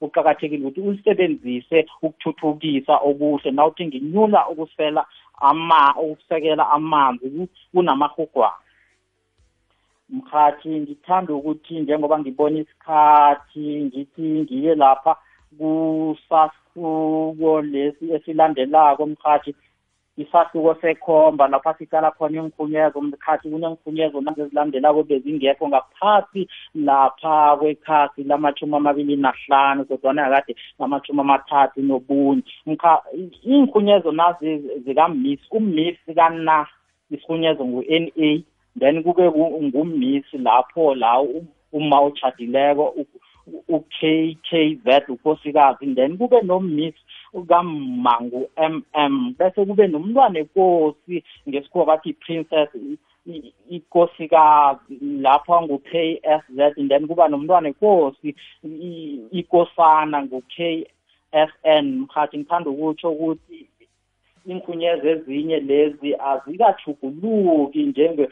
kuqakathekile 0.00 0.66
ukuthi 0.66 0.80
ulisebenzise 0.80 1.86
ukuthuthukisa 2.02 2.96
okuhle. 2.96 3.50
Nawuthi 3.50 3.86
nginyula 3.86 4.48
ukusela 4.48 5.06
ama 5.40 5.94
ukusekela 6.00 6.70
amanzi 6.70 7.48
kunamahogwana. 7.72 8.56
Mkhathi 10.08 10.68
ngithanda 10.68 11.34
ukuthi 11.34 11.80
njengoba 11.80 12.18
ngibona 12.18 12.58
isikhathi 12.58 13.84
ngithi 13.84 14.22
ngiye 14.22 14.74
lapha 14.74 15.16
kusahluko 15.58 17.62
lesi 17.62 18.14
esilandelako 18.14 19.06
mkhathi 19.06 19.54
isahluko 20.16 20.74
sekhomba 20.80 21.48
lapha 21.48 21.74
siqala 21.78 22.10
khona 22.10 22.42
inkhunyezo 22.42 23.00
mkhathi 23.00 23.50
kunenkhunyezo 23.50 24.20
nazezilandelako 24.20 25.02
bezingekho 25.02 25.68
ngaphasi 25.68 26.48
lapha 26.74 27.56
kwekhasi 27.56 28.24
lamashumi 28.24 28.76
amabili 28.76 29.16
nahlanu 29.16 29.84
kodwana 29.84 30.22
yakade 30.22 30.56
namashumi 30.78 31.20
amathathu 31.20 31.82
nobunye 31.82 32.42
iy'nkhunyezo 33.46 34.12
nazi 34.12 34.58
zikamisi 34.84 35.46
umisi 35.50 36.14
kana 36.14 36.66
isihunyezo 37.10 37.64
ngu-n 37.64 38.12
a 38.16 38.42
then 38.78 39.02
kube 39.02 39.30
ngumisi 39.62 40.38
lapho 40.38 40.94
la 40.94 41.20
uma 41.72 42.02
utshadileko 42.02 42.94
u-KKZ 43.68 45.08
unkosikazi 45.08 45.94
then 45.94 46.18
kubenomiss 46.18 46.94
kamangu 47.48 48.50
MM 48.58 49.34
bese 49.38 49.64
kube 49.64 49.86
nomntwana 49.86 50.38
enkosi 50.38 51.24
ngesikhuwa 51.48 51.86
bathi 51.86 52.12
princess 52.12 52.68
ikosikazi 53.70 54.98
lapha 55.20 55.62
ngu-KSZ 55.62 56.88
then 56.88 57.06
kuba 57.06 57.28
nomntwana 57.28 57.68
enkosi 57.68 58.34
ikosana 59.30 60.22
ngu-KSN 60.22 61.86
mhathi 62.00 62.38
ngithanda 62.38 62.70
ukutsho 62.70 63.10
ukuthi 63.10 63.68
inkhunyezo 64.46 65.08
ezinye 65.08 65.60
lezi 65.60 66.14
azikachuguluki 66.14 67.82
njenge 67.82 68.28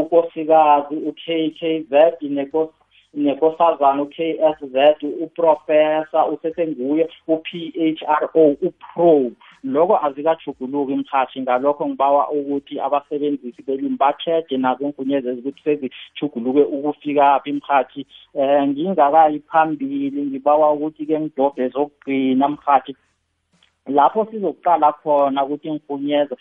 ukosikazi 0.00 0.94
u-KKZ 1.08 1.92
nekosi 2.22 2.79
nekosazana 3.14 4.02
u-KSZ 4.02 5.02
uprofessor 5.24 6.32
usesenguye 6.32 7.08
u-PHRO 7.28 8.44
upro 8.62 9.30
lokho 9.64 10.04
azikajuguluki 10.06 10.94
mhathi 10.96 11.40
ngalokho 11.40 11.88
ngibawa 11.88 12.30
ukuthi 12.30 12.80
abasebenzisi 12.80 13.62
belimi 13.62 13.96
bacheje 13.96 14.56
nazo 14.56 14.84
ingunyezezi 14.84 15.40
ukuthi 15.40 15.62
sezijuguluke 15.62 16.62
ukufikaphi 16.62 17.52
mhathi 17.52 18.06
um 18.34 18.68
ngingakayi 18.68 19.38
phambili 19.38 20.22
ngibawa 20.22 20.72
ukuthi-ke 20.72 21.20
ngidobhe 21.20 21.68
zokugcina 21.68 22.48
mhathi 22.48 22.96
lapho 23.86 24.26
sizokuqala 24.30 24.92
khona 24.92 25.44
ukuthi 25.44 25.68
inkunyezo 25.68 26.36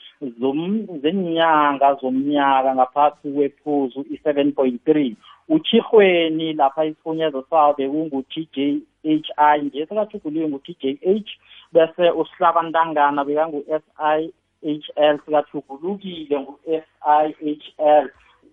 zenyanga 1.01 1.93
zomnyaka 2.01 2.75
ngaphasi 2.75 3.31
kwephuzu 3.33 4.05
i-seven 4.13 4.51
point 4.51 4.85
three. 4.85 5.15
Uchirhweni 5.49 6.53
lapha 6.53 6.85
isifunyezo 6.85 7.45
sawo 7.49 7.73
bekungu-t 7.73 8.47
j 8.53 8.81
h 9.03 9.29
i 9.37 9.61
nje 9.61 9.85
sekathuguliwe 9.85 10.47
ngu-t 10.49 10.75
j 10.81 10.97
h 11.01 11.29
bese 11.73 12.09
usihlabantangana 12.11 13.25
bekangu-s 13.25 13.83
i 13.97 14.31
h 14.63 14.85
l 14.95 15.19
sikathugulukile 15.25 16.39
ngu-s 16.39 16.85
i 17.01 17.33
h 17.61 17.73
l. 17.77 18.09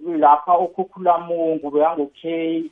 Lapha 0.06 0.58
ukhukhulamungu 0.58 1.70
bekangu-k 1.70 2.22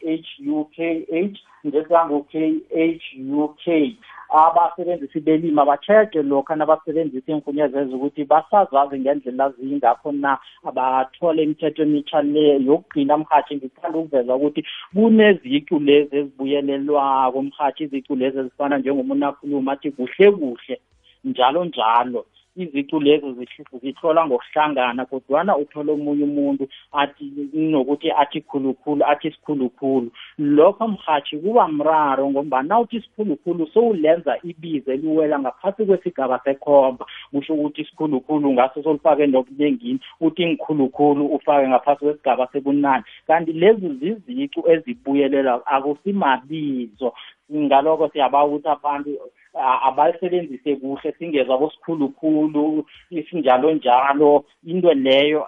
h 0.01 0.29
u 0.47 0.65
k 0.65 1.07
h 1.11 1.39
nje 1.65 1.83
sekangu-k 1.83 2.35
h 2.71 3.05
u 3.39 3.49
k. 3.65 3.97
abasebenzisi 4.35 5.21
belimi 5.21 5.61
abacheje 5.61 6.23
lokho 6.23 6.55
nabasebenzisa 6.55 7.33
iy'nkunyezezo 7.33 7.97
ukuthi 7.97 8.25
basazazi 8.25 8.99
ngendlela 8.99 9.51
zingakho 9.51 10.13
na. 10.13 10.39
Abathole 10.69 11.43
imithetho 11.43 11.83
emitsha 11.83 12.23
le 12.23 12.45
yokugcina 12.67 13.17
mhathi 13.19 13.57
ngithanda 13.57 13.99
ukuveza 13.99 14.35
ukuthi 14.35 14.61
kunezicu 14.95 15.79
lezi 15.79 16.17
ezibuyelelwako 16.17 17.43
mhathi 17.43 17.85
izicu 17.85 18.17
lezi 18.17 18.39
ezifana 18.39 18.79
njengomuntu 18.79 19.27
akhuluma 19.27 19.73
athi 19.73 19.91
kuhle 19.91 20.33
kuhle 20.33 20.81
njalo 21.25 21.65
njalo. 21.65 22.27
Izicu 22.57 23.01
lezo 23.01 23.37
zihlola 23.83 24.27
ngokuhlangana 24.27 25.05
kodwana 25.07 25.57
uthola 25.57 25.93
omunye 25.93 26.25
umuntu 26.25 26.69
athi 26.93 27.25
nokuthi 27.55 28.11
athi 28.11 28.41
khulukhulu 28.41 29.05
athi 29.05 29.31
sikhulukhulu. 29.31 30.11
Lokho 30.39 30.89
mhathi 30.89 31.39
kuba 31.39 31.69
mraro 31.69 32.31
ngombana 32.31 32.69
nawuthi 32.69 33.01
sikhulukhulu 33.01 33.67
sowulenza 33.67 34.39
ibizo 34.43 34.93
eliwela 34.93 35.39
ngaphasi 35.39 35.87
kwesigaba 35.87 36.41
sekhomba. 36.45 37.07
Kusho 37.31 37.55
ukuthi 37.55 37.81
isikhulukhulu 37.83 38.53
ngaso 38.53 38.83
solifake 38.83 39.27
nobunengini 39.27 40.01
uthi 40.21 40.47
ngikhulukhulu 40.47 41.27
ufake 41.27 41.69
ngaphasi 41.69 42.05
kwesigaba 42.05 42.49
sebunani 42.53 43.05
kanti 43.27 43.53
lezi 43.53 43.89
zizicu 43.89 44.71
ezibuyelela 44.71 45.67
akusimabizo 45.67 47.13
ngalokho 47.53 48.09
siyabawa 48.09 48.45
ukuthi 48.45 48.69
abantu 48.69 49.11
abalisebenzise 49.55 50.77
kuhle 50.77 51.13
singezwa 51.19 51.59
bosikhulukhulu 51.59 52.87
isinjalo 53.11 53.73
njalo 53.73 54.45
into 54.67 54.93
leyo 54.95 55.47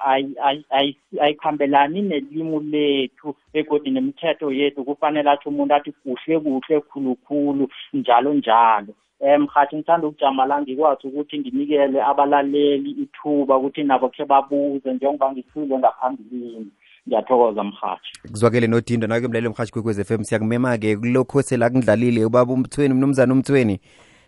ayikhambelani 1.20 2.02
nelimi 2.02 2.60
lethu 2.72 3.34
begodi 3.52 3.90
nemithetho 3.90 4.52
yethu. 4.52 4.84
Kufanele 4.84 5.30
athi 5.30 5.48
umuntu 5.48 5.74
athi 5.74 5.92
kuhle 5.92 6.40
kuhle 6.40 6.80
khulukhulu 6.80 7.68
njalo 7.92 8.34
njalo. 8.34 8.94
Um 9.20 9.42
mhathi 9.42 9.76
ngithanda 9.76 10.06
ukujama 10.06 10.46
la 10.46 10.62
ngikwazi 10.62 11.06
ukuthi 11.06 11.38
nginikele 11.38 12.02
abalaleli 12.02 12.90
ithuba 12.90 13.56
ukuthi 13.56 13.82
nabo 13.84 14.08
khe 14.08 14.24
babuze 14.24 14.92
njengoba 14.92 15.32
ngifile 15.32 15.78
ngaphambilini. 15.78 16.70
Ngiyathokoza 17.08 17.64
mhathi 17.64 18.30
kuzwakele 18.30 18.66
nodindo 18.66 19.06
nake 19.06 19.28
mlaleli 19.28 19.48
mhathi 19.48 19.72
kwekwez 19.72 19.98
f 19.98 20.10
m 20.10 20.24
siyakumema-ke 20.24 20.96
kulokho 20.96 21.42
sela 21.42 21.70
kundlalile 21.70 22.24
ubaba 22.24 22.52
umthweni 22.52 22.94
mnumzana 22.94 23.32
umthweni. 23.32 23.80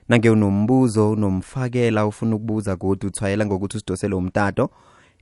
Nange 0.08 0.30
unombuzo 0.30 1.10
unomfakela 1.10 2.06
ufuna 2.06 2.36
ukubuza 2.36 2.76
kodwa 2.76 3.10
uthwayela 3.10 3.46
ngokuthi 3.46 3.76
usidosele 3.76 4.14
umtato. 4.14 4.70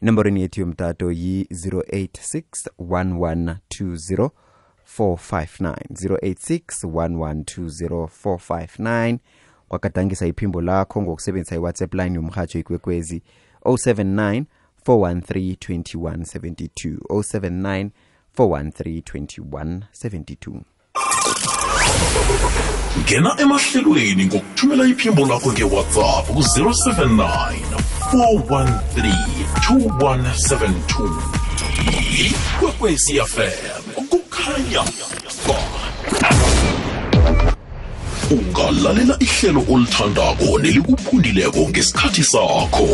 Inomborweni 0.03 0.41
yethu 0.41 0.61
yomtato 0.61 1.13
yi-086 1.13 2.43
1120 2.79 4.31
459 4.99 5.75
086 5.91 6.85
1120 6.85 9.19
kwagadangisa 9.69 10.27
iphimbo 10.27 10.61
lakho 10.61 11.03
ngokusebenzisa 11.03 11.57
iwhatsapp 11.57 11.95
line 11.95 12.15
yomhatsho 12.15 12.59
ikwekwezi 12.59 13.23
079 13.65 14.45
413 14.87 15.57
2172 15.57 16.99
079 17.11 17.91
413 18.37 19.03
2172 19.03 20.61
ngena 23.01 23.37
emahlelweni 23.41 24.27
ngokuthumela 24.27 24.85
iphimbo 24.87 25.27
lakho 25.27 25.53
ngewhatsapp 25.53 26.27
ku-079 26.27 27.55
413 28.13 29.15
2172 29.69 31.47
ikwekwecfm 32.27 33.83
kukhanya 34.11 34.83
ungalalela 38.31 39.17
ihlelo 39.21 39.65
olithandako 39.69 40.59
nelikuphundileko 40.63 41.69
ngesikhathi 41.69 42.25
sakho. 42.25 42.89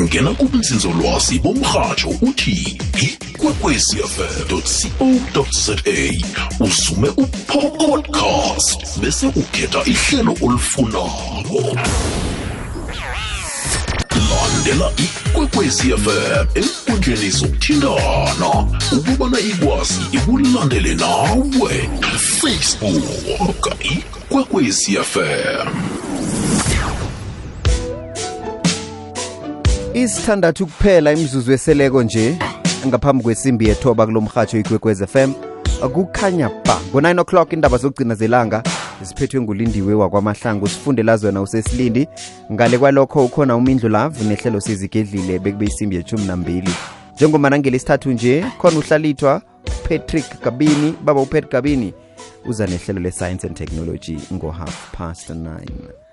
Ngena 0.00 0.30
kubunzinzolwazi 0.30 1.38
bomrhatsho 1.38 2.08
uthi 2.22 2.78
ikwekwecfm 3.02 4.48
co 4.48 5.46
za 5.52 5.76
usume 6.60 7.08
upodcast 7.08 9.00
bese 9.00 9.26
ukhetha 9.26 9.82
ihlelo 9.84 10.36
olifunako. 10.42 11.76
Landela 14.66 14.90
ikwekwezi 14.96 15.92
fm 15.96 16.46
enkundleni 16.54 17.30
zokuthintana 17.30 18.68
ukubana 18.92 19.38
ikwazi 19.40 20.00
ikulandele 20.12 20.94
nawe. 20.94 21.90
Facebook 22.40 23.70
ikwekwezi 23.80 24.96
fm 24.96 25.68
isithandathu 29.94 30.66
kuphela 30.66 31.12
imzuzu 31.12 31.52
eseleko 31.52 32.02
nje 32.02 32.38
ngaphambi 32.86 33.24
kwesimbi 33.24 33.68
yethoba 33.68 34.06
kulo 34.06 34.20
mrhatsho 34.20 34.58
ikwekwez 34.58 35.04
fm 35.04 35.32
kukhanya 35.92 36.48
ba 36.48 36.80
ngo-9 36.92 37.20
o'clock 37.20 37.52
indaba 37.52 37.78
zokugcina 37.78 38.14
zelanga 38.14 38.62
ziphethwe 39.02 39.40
ngulindiwe 39.40 39.94
wakwamahlangu 39.94 40.68
sifundela 40.68 41.16
zona 41.16 41.42
usesilindi. 41.42 42.08
Ngale 42.52 42.78
kwalokho 42.78 43.24
ukhona 43.24 43.56
umindlu 43.56 43.88
lavu 43.88 44.24
nehlelo 44.24 44.60
sizigedlile 44.60 45.38
bekube 45.38 45.64
isimbi 45.64 45.96
yeshumi 45.96 46.24
nambili 46.24 46.70
njengomana 47.16 47.58
ngelesithathu 47.58 48.10
nje 48.10 48.44
khona 48.58 48.78
uhlalithwa 48.78 49.42
patrick 49.88 50.42
gabini 50.44 50.94
baba 51.04 51.20
upet 51.20 51.50
gabini 51.50 51.94
uza 52.44 52.66
nehlelo 52.66 53.00
le-science 53.00 53.46
and 53.46 53.56
technology 53.56 54.18
ngo-half 54.32 54.92
past 54.92 55.30
9 55.30 56.06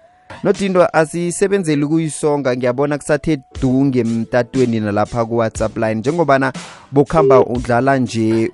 nodindo 0.43 0.87
asisebenzeli 0.93 1.83
ukuyisonga. 1.83 2.55
Ngiyabona 2.55 2.97
kusathe 2.97 3.39
du 3.61 3.85
ngemtatweni 3.85 4.79
nalapha 4.79 5.25
ku-whatsapp 5.25 5.77
line 5.77 5.95
njengobana 5.95 6.53
bokuhamba 6.91 7.45
udlala 7.45 7.97
nje 7.97 8.51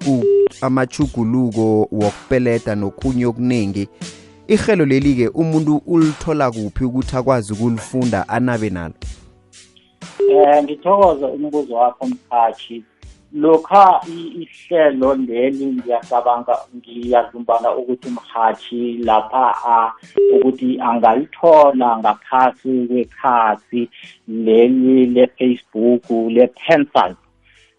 amachuguluko 0.62 1.88
wokupeleda 1.92 2.76
nokhunye 2.76 3.26
okuningi 3.26 3.90
ihelo 4.50 4.86
leli-ke 4.86 5.28
umuntu 5.28 5.82
ulithola 5.86 6.52
kuphi 6.52 6.84
ukuthi 6.86 7.16
akwazi 7.16 7.54
ukulifunda 7.54 8.30
anabe 8.30 8.70
nalo? 8.70 8.94
Um 10.20 10.64
ngithokoza 10.64 11.28
umbuzo 11.28 11.76
wakho 11.76 12.08
mkhathi. 12.08 12.84
Lokha 13.34 14.02
ihlelo 14.08 15.16
leli 15.16 15.66
ngiyacabanga 15.66 16.58
ngiyazumbana 16.76 17.76
ukuthi 17.76 18.10
mhathi 18.10 18.98
lapha 18.98 19.94
ukuthi 20.36 20.80
angalithola 20.82 21.98
ngaphasi 21.98 22.88
kwekhasi 22.88 23.90
leli 24.28 25.06
le-facebook 25.06 26.10
le-pencil. 26.10 27.16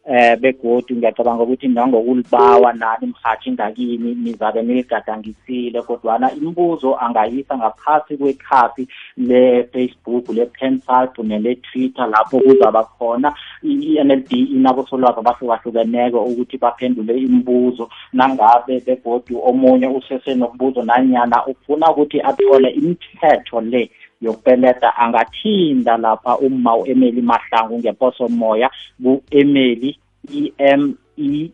Eh 0.09 0.37
begodu 0.41 0.97
ngiyacabanga 0.97 1.43
ukuthi 1.43 1.69
nangokulibawa 1.69 2.73
nani 2.73 3.07
mhathi 3.07 3.53
ngakini 3.53 4.15
nizabe 4.15 4.63
niligadangisile 4.63 5.83
kodwana 5.83 6.33
imibuzo 6.33 6.97
angayisa 6.99 7.59
ngaphasi 7.59 8.17
kwekhasi 8.17 8.89
le-facebook 9.17 10.29
le-pensalt 10.29 11.19
nele-twitter 11.19 12.07
lapho 12.09 12.41
kuzaba 12.41 12.85
khona 12.85 13.35
i-nld 13.63 14.33
inabosolwazi 14.33 15.19
abahlukahlukeneko 15.19 16.25
ukuthi 16.25 16.59
baphendule 16.59 17.19
imibuzo. 17.19 17.89
Nangabe 18.13 18.81
begodu 18.81 19.41
omunye 19.45 19.87
usesenombuzo 19.87 20.83
nanyana 20.83 21.47
ufuna 21.47 21.91
ukuthi 21.91 22.21
athole 22.21 22.71
imithetho 22.71 23.61
le 23.61 23.91
yokupeleda 24.21 24.97
angathinda 24.97 25.97
lapha 25.97 26.39
umma 26.39 26.77
u-emeli 26.77 27.23
mahlangu 27.23 27.79
ngeposomoya 27.79 28.71
ku-emeli 29.03 29.99
e 30.29 30.53
m 30.59 30.95
e 31.17 31.51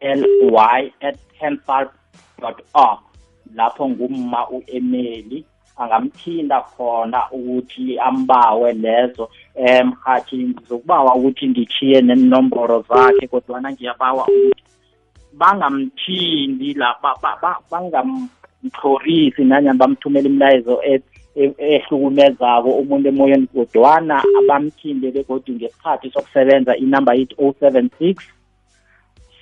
l 0.00 0.20
y 0.52 0.92
at 1.00 1.16
pensal 1.38 1.88
dot 2.40 2.58
org. 2.74 3.00
Lapho 3.54 3.88
ngumma 3.88 4.48
u-emeli 4.50 5.44
angamthinda 5.76 6.60
khona 6.60 7.30
ukuthi 7.30 7.98
ambawe 7.98 8.72
lezo 8.72 9.28
um 9.54 9.92
hathi 10.04 10.36
ngizokubawa 10.36 11.14
ukuthi 11.14 11.48
ngithiye 11.48 12.00
nenomboro 12.00 12.84
zakhe 12.88 13.26
kodwana 13.26 13.72
ngiyabawa 13.72 14.24
ukuthi 14.28 14.62
bangamthindi 15.32 16.74
la 16.74 16.96
bangamtlhorisi 17.70 19.44
nanyana 19.44 19.78
bamthumela 19.78 20.28
imilayezo 20.28 20.80
ehlukumezako 21.36 22.70
umuntu 22.80 23.08
emoyeni 23.08 23.46
kodwana 23.46 24.24
abamthinde 24.38 25.10
begodwa 25.10 25.54
ngesikhathi 25.54 26.10
sokusebenza 26.10 26.76
inumber 26.76 27.14
yithi 27.18 27.34
076 27.34 28.16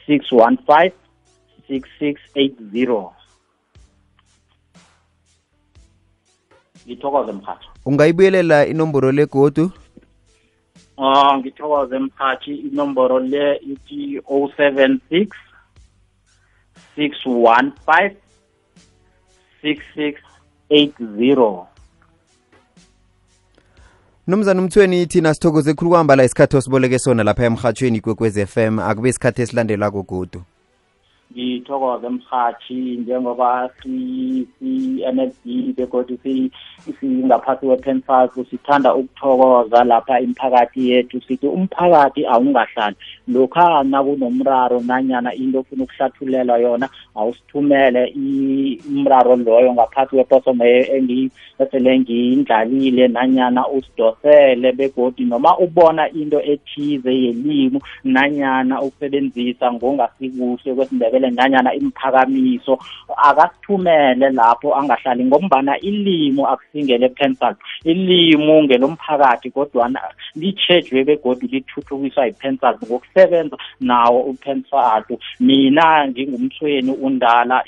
615 0.08 0.92
6680 1.70 3.10
ngithokoze 6.86 7.32
mphathi 7.32 7.66
ungayibuyelela 7.86 8.66
inomboro 8.66 9.12
legodu 9.12 9.70
um 10.98 11.38
ngithokoze 11.38 11.98
mphathi 11.98 12.54
inomboro 12.54 13.20
le 13.20 13.56
ithi 13.56 14.18
076 14.18 15.28
615 16.96 18.14
6680 19.62 21.73
mnumzana 24.26 24.62
umthweni 24.62 25.06
thina 25.06 25.34
sithokoze 25.34 25.74
khulu 25.74 25.90
kwahamba 25.90 26.16
la 26.16 26.24
isikhathi 26.24 26.56
osiboleke 26.56 26.98
sona 26.98 27.22
lapha 27.22 27.44
emhathweni 27.44 28.00
kwekwez 28.00 28.44
FM 28.46 28.78
akube 28.78 29.08
isikhathi 29.08 29.42
esilandelako 29.42 30.02
godu. 30.02 30.42
Ngithokoze 31.32 32.08
mhathi 32.08 32.74
njengoba 32.74 33.70
si-NLB 33.82 35.44
begodwa 35.76 36.16
singaphasi 37.00 37.66
kwe-pensas 37.66 38.30
sithanda 38.50 38.94
ukuthokoza 38.94 39.84
lapha 39.84 40.20
imiphakathi 40.20 40.90
yethu. 40.90 41.20
Sithi 41.20 41.46
umphakathi 41.46 42.26
awungahlali. 42.26 42.96
Lokha 43.28 43.82
nakunomraro 43.82 44.80
nanyana 44.80 45.34
into 45.34 45.58
ofuna 45.58 45.84
ukuhlathulelwa 45.84 46.58
yona 46.58 46.88
awusithumele 47.14 48.12
umraro 48.88 49.36
loyo 49.36 49.74
ngaphasi 49.74 50.16
kweposomo 50.16 50.64
esele 50.64 51.98
ngiyindlalile 51.98 53.08
nanyana 53.08 53.68
usidosele 53.68 54.72
begodi 54.72 55.24
noma 55.24 55.58
ubona 55.58 56.10
into 56.10 56.40
ethize 56.42 57.12
yelimu 57.24 57.80
nanyana 58.04 58.82
ukusebenzisa 58.82 59.72
ngongasikuhle 59.72 60.74
kwesindebele 61.14 61.30
nanyana 61.30 61.74
imiphakamiso 61.74 62.78
akasithumele 63.16 64.30
lapho 64.30 64.74
angahlali 64.74 65.24
ngombana 65.24 65.78
ilimo 65.78 66.48
akusingele 66.48 67.08
pencil 67.08 67.54
ilimo 67.84 68.62
ngelomphakathi 68.62 69.50
kodwana 69.50 70.00
litshejwe 70.36 71.04
begodu 71.04 71.46
lithuthukiswa 71.46 72.26
yipencil 72.26 72.74
ngokusebenza 72.84 73.56
nawo 73.80 74.20
upencil 74.20 75.18
mina 75.40 76.08
ngingumthweni 76.08 76.90
undala 76.90 77.64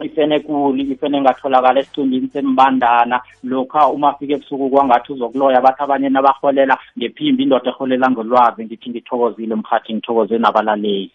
ifenekuli 0.00 0.82
ifene 0.92 1.18
engatholakala 1.18 1.80
esicumbini 1.80 2.28
sembandana. 2.32 3.20
Lokha 3.44 3.88
uma 3.88 4.08
afike 4.10 4.34
ebusuku 4.34 4.70
kwangathi 4.70 5.12
uzokuloya 5.12 5.60
bathi 5.60 5.82
abanye 5.82 6.08
nabaholela 6.08 6.78
ngephimbi 6.98 7.42
indoda 7.42 7.70
eholela 7.70 8.10
ngolwazi 8.10 8.64
ngithi 8.64 8.90
ngithokozile 8.90 9.54
mhathi 9.54 9.94
ngithokoze 9.94 10.38
nabalaleli. 10.38 11.12